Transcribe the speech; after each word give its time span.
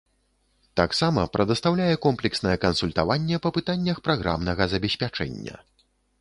Таксама 0.79 1.25
прадастаўляе 1.35 1.95
комплекснае 2.05 2.55
кансультаванне 2.65 3.37
па 3.45 3.53
пытаннях 3.59 4.01
праграмнага 4.09 4.69
забеспячэння. 4.73 5.55